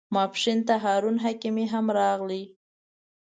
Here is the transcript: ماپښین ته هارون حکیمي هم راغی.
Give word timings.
ماپښین 0.13 0.59
ته 0.67 0.75
هارون 0.83 1.17
حکیمي 1.25 1.65
هم 1.73 1.85
راغی. 1.97 2.43